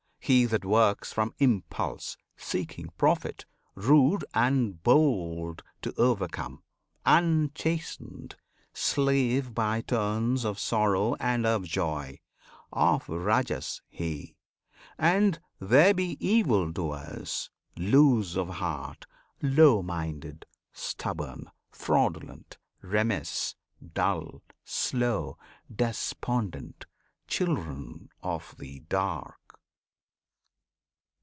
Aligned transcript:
He 0.23 0.45
that 0.45 0.63
works 0.63 1.11
From 1.11 1.33
impulse, 1.39 2.15
seeking 2.37 2.89
profit, 2.97 3.45
rude 3.75 4.23
and 4.33 4.81
bold 4.81 5.61
To 5.81 5.93
overcome, 5.97 6.63
unchastened; 7.05 8.35
slave 8.71 9.53
by 9.53 9.81
turns 9.81 10.45
Of 10.45 10.57
sorrow 10.57 11.15
and 11.19 11.45
of 11.45 11.63
joy: 11.63 12.19
of 12.71 13.09
Rajas 13.09 13.81
he! 13.89 14.37
And 14.97 15.41
there 15.59 15.93
be 15.93 16.15
evil 16.25 16.71
doers; 16.71 17.49
loose 17.75 18.37
of 18.37 18.47
heart, 18.47 19.05
Low 19.41 19.81
minded, 19.81 20.45
stubborn, 20.71 21.49
fraudulent, 21.71 22.57
remiss, 22.81 23.55
Dull, 23.95 24.41
slow, 24.63 25.37
despondent 25.75 26.85
children 27.27 28.09
of 28.21 28.55
the 28.59 28.81
"dark." 28.81 29.33